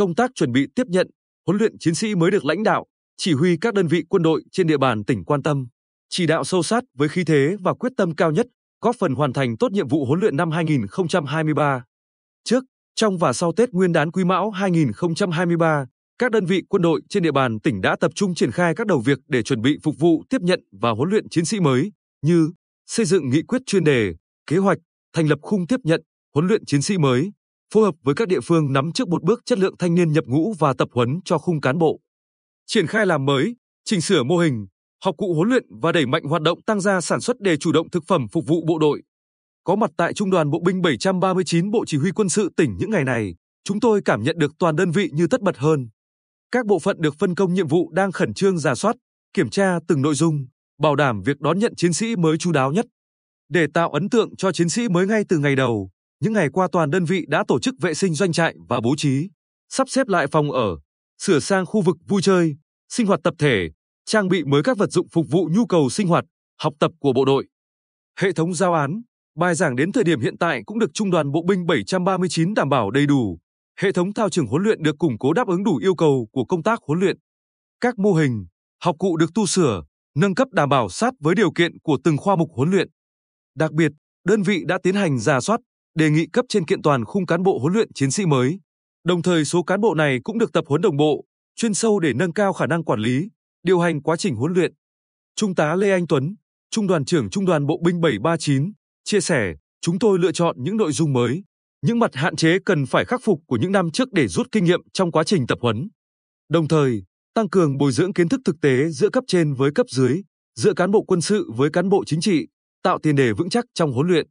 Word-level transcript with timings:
công 0.00 0.14
tác 0.14 0.30
chuẩn 0.34 0.52
bị 0.52 0.66
tiếp 0.74 0.86
nhận, 0.86 1.10
huấn 1.46 1.58
luyện 1.58 1.78
chiến 1.78 1.94
sĩ 1.94 2.14
mới 2.14 2.30
được 2.30 2.44
lãnh 2.44 2.62
đạo, 2.62 2.86
chỉ 3.16 3.32
huy 3.32 3.56
các 3.60 3.74
đơn 3.74 3.86
vị 3.86 4.02
quân 4.08 4.22
đội 4.22 4.42
trên 4.52 4.66
địa 4.66 4.78
bàn 4.78 5.04
tỉnh 5.04 5.24
quan 5.24 5.42
tâm, 5.42 5.66
chỉ 6.08 6.26
đạo 6.26 6.44
sâu 6.44 6.62
sát 6.62 6.84
với 6.94 7.08
khí 7.08 7.24
thế 7.24 7.56
và 7.60 7.74
quyết 7.74 7.92
tâm 7.96 8.14
cao 8.14 8.30
nhất, 8.30 8.46
góp 8.80 8.96
phần 8.98 9.14
hoàn 9.14 9.32
thành 9.32 9.56
tốt 9.56 9.72
nhiệm 9.72 9.88
vụ 9.88 10.04
huấn 10.04 10.20
luyện 10.20 10.36
năm 10.36 10.50
2023. 10.50 11.84
Trước, 12.44 12.64
trong 12.94 13.18
và 13.18 13.32
sau 13.32 13.52
Tết 13.52 13.70
Nguyên 13.72 13.92
đán 13.92 14.10
Quý 14.10 14.24
Mão 14.24 14.50
2023, 14.50 15.86
các 16.18 16.30
đơn 16.30 16.46
vị 16.46 16.62
quân 16.68 16.82
đội 16.82 17.00
trên 17.08 17.22
địa 17.22 17.32
bàn 17.32 17.60
tỉnh 17.60 17.80
đã 17.80 17.96
tập 18.00 18.12
trung 18.14 18.34
triển 18.34 18.50
khai 18.50 18.74
các 18.74 18.86
đầu 18.86 19.00
việc 19.00 19.18
để 19.28 19.42
chuẩn 19.42 19.62
bị 19.62 19.78
phục 19.82 19.98
vụ 19.98 20.22
tiếp 20.30 20.42
nhận 20.42 20.60
và 20.72 20.90
huấn 20.90 21.10
luyện 21.10 21.28
chiến 21.28 21.44
sĩ 21.44 21.60
mới 21.60 21.92
như 22.22 22.50
xây 22.86 23.06
dựng 23.06 23.30
nghị 23.30 23.42
quyết 23.42 23.62
chuyên 23.66 23.84
đề, 23.84 24.14
kế 24.46 24.56
hoạch, 24.56 24.78
thành 25.12 25.28
lập 25.28 25.38
khung 25.42 25.66
tiếp 25.66 25.80
nhận, 25.84 26.02
huấn 26.34 26.46
luyện 26.46 26.64
chiến 26.64 26.82
sĩ 26.82 26.98
mới, 26.98 27.30
phối 27.74 27.84
hợp 27.84 27.94
với 28.02 28.14
các 28.14 28.28
địa 28.28 28.40
phương 28.40 28.72
nắm 28.72 28.92
trước 28.92 29.08
một 29.08 29.22
bước 29.22 29.40
chất 29.44 29.58
lượng 29.58 29.76
thanh 29.78 29.94
niên 29.94 30.12
nhập 30.12 30.24
ngũ 30.26 30.52
và 30.58 30.74
tập 30.78 30.88
huấn 30.92 31.20
cho 31.24 31.38
khung 31.38 31.60
cán 31.60 31.78
bộ. 31.78 32.00
Triển 32.66 32.86
khai 32.86 33.06
làm 33.06 33.26
mới, 33.26 33.56
chỉnh 33.84 34.00
sửa 34.00 34.22
mô 34.22 34.38
hình, 34.38 34.66
học 35.04 35.14
cụ 35.18 35.34
huấn 35.34 35.48
luyện 35.48 35.64
và 35.82 35.92
đẩy 35.92 36.06
mạnh 36.06 36.24
hoạt 36.24 36.42
động 36.42 36.62
tăng 36.62 36.80
gia 36.80 37.00
sản 37.00 37.20
xuất 37.20 37.40
để 37.40 37.56
chủ 37.56 37.72
động 37.72 37.90
thực 37.90 38.04
phẩm 38.06 38.26
phục 38.32 38.46
vụ 38.46 38.64
bộ 38.66 38.78
đội. 38.78 39.02
Có 39.64 39.76
mặt 39.76 39.90
tại 39.96 40.14
Trung 40.14 40.30
đoàn 40.30 40.50
Bộ 40.50 40.60
binh 40.64 40.82
739 40.82 41.70
Bộ 41.70 41.84
Chỉ 41.86 41.98
huy 41.98 42.10
Quân 42.10 42.28
sự 42.28 42.50
tỉnh 42.56 42.76
những 42.78 42.90
ngày 42.90 43.04
này, 43.04 43.34
chúng 43.64 43.80
tôi 43.80 44.00
cảm 44.04 44.22
nhận 44.22 44.38
được 44.38 44.52
toàn 44.58 44.76
đơn 44.76 44.90
vị 44.90 45.10
như 45.12 45.26
tất 45.26 45.40
bật 45.40 45.56
hơn. 45.58 45.88
Các 46.52 46.66
bộ 46.66 46.78
phận 46.78 47.00
được 47.00 47.14
phân 47.18 47.34
công 47.34 47.54
nhiệm 47.54 47.68
vụ 47.68 47.90
đang 47.92 48.12
khẩn 48.12 48.34
trương 48.34 48.58
giả 48.58 48.74
soát, 48.74 48.96
kiểm 49.34 49.50
tra 49.50 49.78
từng 49.88 50.02
nội 50.02 50.14
dung, 50.14 50.46
bảo 50.78 50.96
đảm 50.96 51.22
việc 51.22 51.40
đón 51.40 51.58
nhận 51.58 51.74
chiến 51.76 51.92
sĩ 51.92 52.16
mới 52.16 52.38
chú 52.38 52.52
đáo 52.52 52.72
nhất. 52.72 52.86
Để 53.48 53.66
tạo 53.74 53.90
ấn 53.90 54.08
tượng 54.08 54.36
cho 54.36 54.52
chiến 54.52 54.68
sĩ 54.68 54.88
mới 54.88 55.06
ngay 55.06 55.24
từ 55.28 55.38
ngày 55.38 55.56
đầu, 55.56 55.90
những 56.20 56.32
ngày 56.32 56.48
qua 56.52 56.68
toàn 56.72 56.90
đơn 56.90 57.04
vị 57.04 57.24
đã 57.28 57.44
tổ 57.48 57.58
chức 57.60 57.74
vệ 57.80 57.94
sinh 57.94 58.14
doanh 58.14 58.32
trại 58.32 58.54
và 58.68 58.80
bố 58.80 58.94
trí, 58.96 59.28
sắp 59.68 59.88
xếp 59.88 60.08
lại 60.08 60.26
phòng 60.26 60.52
ở, 60.52 60.76
sửa 61.18 61.40
sang 61.40 61.66
khu 61.66 61.80
vực 61.80 61.96
vui 62.08 62.22
chơi, 62.22 62.56
sinh 62.88 63.06
hoạt 63.06 63.20
tập 63.24 63.34
thể, 63.38 63.70
trang 64.04 64.28
bị 64.28 64.44
mới 64.44 64.62
các 64.62 64.78
vật 64.78 64.90
dụng 64.90 65.08
phục 65.08 65.26
vụ 65.30 65.48
nhu 65.52 65.66
cầu 65.66 65.90
sinh 65.90 66.08
hoạt, 66.08 66.24
học 66.58 66.74
tập 66.80 66.90
của 66.98 67.12
bộ 67.12 67.24
đội. 67.24 67.46
Hệ 68.18 68.32
thống 68.32 68.54
giao 68.54 68.74
án, 68.74 69.02
bài 69.36 69.54
giảng 69.54 69.76
đến 69.76 69.92
thời 69.92 70.04
điểm 70.04 70.20
hiện 70.20 70.38
tại 70.38 70.62
cũng 70.66 70.78
được 70.78 70.90
Trung 70.94 71.10
đoàn 71.10 71.32
Bộ 71.32 71.42
binh 71.48 71.66
739 71.66 72.54
đảm 72.54 72.68
bảo 72.68 72.90
đầy 72.90 73.06
đủ. 73.06 73.38
Hệ 73.80 73.92
thống 73.92 74.14
thao 74.14 74.30
trường 74.30 74.46
huấn 74.46 74.62
luyện 74.62 74.82
được 74.82 74.98
củng 74.98 75.18
cố 75.18 75.32
đáp 75.32 75.48
ứng 75.48 75.64
đủ 75.64 75.76
yêu 75.76 75.94
cầu 75.94 76.28
của 76.32 76.44
công 76.44 76.62
tác 76.62 76.78
huấn 76.86 77.00
luyện. 77.00 77.16
Các 77.80 77.98
mô 77.98 78.12
hình, 78.12 78.46
học 78.82 78.96
cụ 78.98 79.16
được 79.16 79.30
tu 79.34 79.46
sửa, 79.46 79.82
nâng 80.14 80.34
cấp 80.34 80.48
đảm 80.52 80.68
bảo 80.68 80.88
sát 80.88 81.14
với 81.20 81.34
điều 81.34 81.52
kiện 81.52 81.78
của 81.82 81.98
từng 82.04 82.16
khoa 82.16 82.36
mục 82.36 82.50
huấn 82.54 82.70
luyện. 82.70 82.88
Đặc 83.54 83.72
biệt, 83.72 83.92
đơn 84.24 84.42
vị 84.42 84.62
đã 84.66 84.78
tiến 84.82 84.94
hành 84.94 85.18
giả 85.18 85.40
soát, 85.40 85.60
đề 86.00 86.10
nghị 86.10 86.26
cấp 86.26 86.44
trên 86.48 86.64
kiện 86.64 86.82
toàn 86.82 87.04
khung 87.04 87.26
cán 87.26 87.42
bộ 87.42 87.58
huấn 87.58 87.72
luyện 87.72 87.92
chiến 87.92 88.10
sĩ 88.10 88.26
mới. 88.26 88.60
Đồng 89.04 89.22
thời 89.22 89.44
số 89.44 89.62
cán 89.62 89.80
bộ 89.80 89.94
này 89.94 90.18
cũng 90.24 90.38
được 90.38 90.52
tập 90.52 90.64
huấn 90.68 90.80
đồng 90.80 90.96
bộ, 90.96 91.24
chuyên 91.56 91.74
sâu 91.74 92.00
để 92.00 92.12
nâng 92.12 92.32
cao 92.32 92.52
khả 92.52 92.66
năng 92.66 92.84
quản 92.84 93.00
lý, 93.00 93.28
điều 93.62 93.80
hành 93.80 94.02
quá 94.02 94.16
trình 94.16 94.34
huấn 94.34 94.52
luyện. 94.52 94.72
Trung 95.36 95.54
tá 95.54 95.74
Lê 95.74 95.90
Anh 95.90 96.06
Tuấn, 96.06 96.34
Trung 96.70 96.86
đoàn 96.86 97.04
trưởng 97.04 97.30
Trung 97.30 97.46
đoàn 97.46 97.66
Bộ 97.66 97.80
binh 97.84 98.00
739, 98.00 98.72
chia 99.04 99.20
sẻ, 99.20 99.54
chúng 99.80 99.98
tôi 99.98 100.18
lựa 100.18 100.32
chọn 100.32 100.56
những 100.58 100.76
nội 100.76 100.92
dung 100.92 101.12
mới, 101.12 101.44
những 101.82 101.98
mặt 101.98 102.10
hạn 102.14 102.36
chế 102.36 102.58
cần 102.64 102.86
phải 102.86 103.04
khắc 103.04 103.20
phục 103.24 103.40
của 103.46 103.56
những 103.56 103.72
năm 103.72 103.90
trước 103.90 104.12
để 104.12 104.28
rút 104.28 104.46
kinh 104.52 104.64
nghiệm 104.64 104.80
trong 104.92 105.12
quá 105.12 105.24
trình 105.24 105.46
tập 105.46 105.58
huấn. 105.60 105.88
Đồng 106.48 106.68
thời, 106.68 107.02
tăng 107.34 107.48
cường 107.48 107.78
bồi 107.78 107.92
dưỡng 107.92 108.12
kiến 108.12 108.28
thức 108.28 108.40
thực 108.44 108.56
tế 108.62 108.88
giữa 108.88 109.10
cấp 109.10 109.24
trên 109.26 109.54
với 109.54 109.70
cấp 109.74 109.86
dưới, 109.90 110.22
giữa 110.54 110.72
cán 110.74 110.90
bộ 110.90 111.02
quân 111.02 111.20
sự 111.20 111.50
với 111.56 111.70
cán 111.70 111.88
bộ 111.88 112.04
chính 112.06 112.20
trị, 112.20 112.46
tạo 112.82 112.98
tiền 113.02 113.16
đề 113.16 113.32
vững 113.32 113.50
chắc 113.50 113.64
trong 113.74 113.92
huấn 113.92 114.06
luyện. 114.06 114.26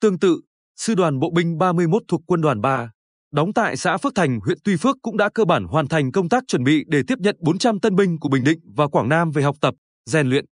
Tương 0.00 0.18
tự, 0.18 0.40
Sư 0.80 0.94
đoàn 0.94 1.18
Bộ 1.18 1.30
binh 1.30 1.58
31 1.58 2.02
thuộc 2.08 2.20
Quân 2.26 2.40
đoàn 2.40 2.60
3, 2.60 2.90
đóng 3.32 3.52
tại 3.52 3.76
xã 3.76 3.96
Phước 3.96 4.14
Thành, 4.14 4.40
huyện 4.40 4.58
Tuy 4.64 4.76
Phước 4.76 4.96
cũng 5.02 5.16
đã 5.16 5.28
cơ 5.34 5.44
bản 5.44 5.64
hoàn 5.64 5.88
thành 5.88 6.12
công 6.12 6.28
tác 6.28 6.44
chuẩn 6.46 6.64
bị 6.64 6.84
để 6.86 7.02
tiếp 7.06 7.14
nhận 7.18 7.36
400 7.40 7.80
tân 7.80 7.96
binh 7.96 8.18
của 8.20 8.28
Bình 8.28 8.44
Định 8.44 8.58
và 8.76 8.88
Quảng 8.88 9.08
Nam 9.08 9.30
về 9.30 9.42
học 9.42 9.56
tập, 9.60 9.74
rèn 10.06 10.26
luyện. 10.26 10.44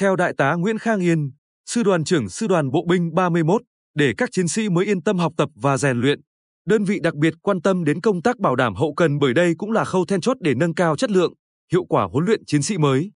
Theo 0.00 0.16
Đại 0.16 0.32
tá 0.38 0.54
Nguyễn 0.54 0.78
Khang 0.78 1.00
Yên, 1.00 1.30
Sư 1.70 1.82
đoàn 1.82 2.04
trưởng 2.04 2.28
Sư 2.28 2.46
đoàn 2.46 2.70
Bộ 2.70 2.84
binh 2.88 3.14
31, 3.14 3.62
để 3.94 4.12
các 4.16 4.28
chiến 4.32 4.48
sĩ 4.48 4.68
mới 4.68 4.86
yên 4.86 5.02
tâm 5.02 5.18
học 5.18 5.32
tập 5.36 5.48
và 5.54 5.76
rèn 5.76 6.00
luyện, 6.00 6.20
đơn 6.66 6.84
vị 6.84 6.98
đặc 7.02 7.14
biệt 7.14 7.34
quan 7.42 7.62
tâm 7.62 7.84
đến 7.84 8.00
công 8.00 8.22
tác 8.22 8.38
bảo 8.38 8.56
đảm 8.56 8.74
hậu 8.74 8.94
cần 8.94 9.18
bởi 9.18 9.34
đây 9.34 9.54
cũng 9.58 9.72
là 9.72 9.84
khâu 9.84 10.04
then 10.04 10.20
chốt 10.20 10.36
để 10.40 10.54
nâng 10.54 10.74
cao 10.74 10.96
chất 10.96 11.10
lượng, 11.10 11.32
hiệu 11.72 11.84
quả 11.84 12.08
huấn 12.12 12.24
luyện 12.24 12.44
chiến 12.46 12.62
sĩ 12.62 12.78
mới. 12.78 13.10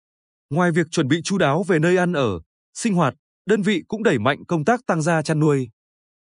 Ngoài 0.50 0.70
việc 0.72 0.86
chuẩn 0.90 1.08
bị 1.08 1.20
chú 1.24 1.38
đáo 1.38 1.62
về 1.62 1.78
nơi 1.78 1.96
ăn 1.96 2.12
ở, 2.12 2.40
sinh 2.74 2.94
hoạt, 2.94 3.14
đơn 3.46 3.62
vị 3.62 3.82
cũng 3.88 4.02
đẩy 4.02 4.18
mạnh 4.18 4.44
công 4.48 4.64
tác 4.64 4.80
tăng 4.86 5.02
gia 5.02 5.22
chăn 5.22 5.40
nuôi. 5.40 5.68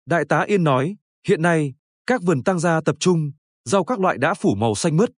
Đại 0.08 0.26
tá 0.30 0.42
Yên 0.48 0.64
nói, 0.64 0.96
hiện 1.28 1.42
nay, 1.42 1.74
các 2.06 2.22
vườn 2.24 2.44
tăng 2.44 2.60
gia 2.60 2.82
tập 2.82 2.96
trung, 3.00 3.32
rau 3.66 3.84
các 3.84 4.00
loại 4.00 4.18
đã 4.18 4.34
phủ 4.34 4.56
màu 4.56 4.76
xanh 4.76 4.98
mướt. 4.98 5.10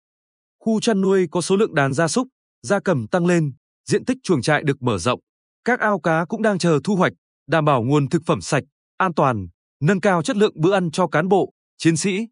Khu 0.59 0.79
chăn 0.79 1.01
nuôi 1.01 1.27
có 1.31 1.41
số 1.41 1.55
lượng 1.55 1.75
đàn 1.75 1.93
gia 1.93 2.07
súc, 2.07 2.27
gia 2.61 2.79
cầm 2.79 3.07
tăng 3.07 3.25
lên, 3.25 3.53
diện 3.89 4.05
tích 4.05 4.17
chuồng 4.23 4.41
trại 4.41 4.63
được 4.63 4.81
mở 4.81 4.97
rộng. 4.97 5.19
Các 5.65 5.79
ao 5.79 5.99
cá 5.99 6.25
cũng 6.25 6.41
đang 6.41 6.57
chờ 6.57 6.79
thu 6.83 6.95
hoạch, 6.95 7.13
đảm 7.47 7.65
bảo 7.65 7.83
nguồn 7.83 8.09
thực 8.09 8.21
phẩm 8.25 8.41
sạch, 8.41 8.63
an 8.97 9.13
toàn, 9.13 9.47
nâng 9.81 10.01
cao 10.01 10.21
chất 10.21 10.37
lượng 10.37 10.53
bữa 10.55 10.73
ăn 10.73 10.91
cho 10.91 11.07
cán 11.07 11.27
bộ, 11.27 11.51
chiến 11.77 11.97
sĩ. 11.97 12.27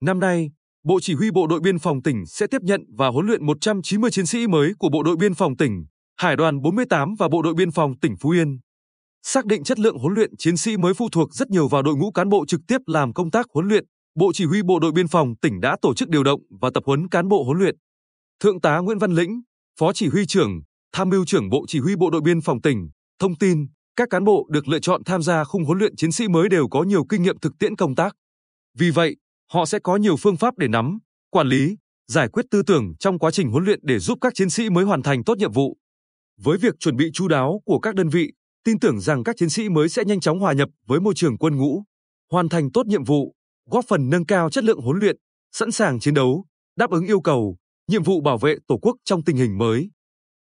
Năm 0.00 0.20
nay, 0.20 0.50
Bộ 0.84 0.98
Chỉ 1.02 1.14
huy 1.14 1.30
Bộ 1.30 1.46
đội 1.46 1.60
Biên 1.60 1.78
phòng 1.78 2.02
tỉnh 2.02 2.26
sẽ 2.26 2.46
tiếp 2.46 2.62
nhận 2.62 2.80
và 2.96 3.08
huấn 3.08 3.26
luyện 3.26 3.46
190 3.46 4.10
chiến 4.10 4.26
sĩ 4.26 4.46
mới 4.46 4.72
của 4.78 4.88
Bộ 4.88 5.02
đội 5.02 5.16
Biên 5.16 5.34
phòng 5.34 5.56
tỉnh, 5.56 5.84
Hải 6.16 6.36
đoàn 6.36 6.60
48 6.60 7.14
và 7.18 7.28
Bộ 7.28 7.42
đội 7.42 7.54
Biên 7.54 7.70
phòng 7.70 7.98
tỉnh 8.00 8.16
Phú 8.20 8.30
Yên. 8.30 8.58
Xác 9.22 9.46
định 9.46 9.64
chất 9.64 9.78
lượng 9.78 9.98
huấn 9.98 10.14
luyện 10.14 10.36
chiến 10.36 10.56
sĩ 10.56 10.76
mới 10.76 10.94
phụ 10.94 11.08
thuộc 11.12 11.34
rất 11.34 11.50
nhiều 11.50 11.68
vào 11.68 11.82
đội 11.82 11.96
ngũ 11.96 12.10
cán 12.10 12.28
bộ 12.28 12.46
trực 12.46 12.60
tiếp 12.68 12.78
làm 12.86 13.12
công 13.12 13.30
tác 13.30 13.46
huấn 13.54 13.68
luyện. 13.68 13.84
Bộ 14.14 14.32
Chỉ 14.34 14.44
huy 14.44 14.62
Bộ 14.62 14.78
đội 14.78 14.92
Biên 14.92 15.08
phòng 15.08 15.34
tỉnh 15.42 15.60
đã 15.60 15.76
tổ 15.82 15.94
chức 15.94 16.08
điều 16.08 16.24
động 16.24 16.40
và 16.60 16.70
tập 16.74 16.82
huấn 16.86 17.08
cán 17.08 17.28
bộ 17.28 17.44
huấn 17.44 17.58
luyện. 17.58 17.76
Thượng 18.40 18.60
tá 18.60 18.78
Nguyễn 18.78 18.98
Văn 18.98 19.12
Lĩnh, 19.12 19.42
Phó 19.78 19.92
Chỉ 19.92 20.08
huy 20.08 20.26
trưởng, 20.26 20.60
Tham 20.92 21.08
mưu 21.08 21.24
trưởng 21.24 21.48
Bộ 21.48 21.64
Chỉ 21.68 21.80
huy 21.80 21.96
Bộ 21.96 22.10
đội 22.10 22.20
Biên 22.20 22.40
phòng 22.40 22.62
tỉnh, 22.62 22.88
thông 23.18 23.38
tin, 23.38 23.66
các 23.96 24.10
cán 24.10 24.24
bộ 24.24 24.46
được 24.50 24.68
lựa 24.68 24.78
chọn 24.78 25.04
tham 25.04 25.22
gia 25.22 25.44
khung 25.44 25.64
huấn 25.64 25.78
luyện 25.78 25.96
chiến 25.96 26.12
sĩ 26.12 26.28
mới 26.28 26.48
đều 26.48 26.68
có 26.68 26.82
nhiều 26.82 27.04
kinh 27.08 27.22
nghiệm 27.22 27.38
thực 27.38 27.52
tiễn 27.58 27.76
công 27.76 27.94
tác. 27.94 28.16
Vì 28.78 28.90
vậy, 28.90 29.16
họ 29.52 29.66
sẽ 29.66 29.78
có 29.78 29.96
nhiều 29.96 30.16
phương 30.16 30.36
pháp 30.36 30.58
để 30.58 30.68
nắm, 30.68 30.98
quản 31.30 31.48
lý, 31.48 31.76
giải 32.08 32.28
quyết 32.28 32.46
tư 32.50 32.62
tưởng 32.62 32.94
trong 32.98 33.18
quá 33.18 33.30
trình 33.30 33.50
huấn 33.50 33.64
luyện 33.64 33.80
để 33.82 33.98
giúp 33.98 34.18
các 34.20 34.34
chiến 34.34 34.50
sĩ 34.50 34.70
mới 34.70 34.84
hoàn 34.84 35.02
thành 35.02 35.24
tốt 35.24 35.38
nhiệm 35.38 35.52
vụ. 35.52 35.76
Với 36.40 36.58
việc 36.58 36.74
chuẩn 36.78 36.96
bị 36.96 37.10
chú 37.14 37.28
đáo 37.28 37.60
của 37.64 37.78
các 37.78 37.94
đơn 37.94 38.08
vị, 38.08 38.32
tin 38.64 38.78
tưởng 38.78 39.00
rằng 39.00 39.24
các 39.24 39.36
chiến 39.36 39.50
sĩ 39.50 39.68
mới 39.68 39.88
sẽ 39.88 40.04
nhanh 40.04 40.20
chóng 40.20 40.38
hòa 40.38 40.52
nhập 40.52 40.68
với 40.86 41.00
môi 41.00 41.14
trường 41.16 41.38
quân 41.38 41.56
ngũ, 41.56 41.82
hoàn 42.30 42.48
thành 42.48 42.70
tốt 42.72 42.86
nhiệm 42.86 43.04
vụ, 43.04 43.34
góp 43.70 43.84
phần 43.88 44.10
nâng 44.10 44.26
cao 44.26 44.50
chất 44.50 44.64
lượng 44.64 44.80
huấn 44.80 44.98
luyện, 44.98 45.16
sẵn 45.52 45.72
sàng 45.72 46.00
chiến 46.00 46.14
đấu, 46.14 46.44
đáp 46.76 46.90
ứng 46.90 47.06
yêu 47.06 47.20
cầu, 47.20 47.56
nhiệm 47.88 48.02
vụ 48.02 48.20
bảo 48.20 48.38
vệ 48.38 48.56
Tổ 48.68 48.78
quốc 48.82 48.96
trong 49.04 49.24
tình 49.24 49.36
hình 49.36 49.58
mới. 49.58 49.90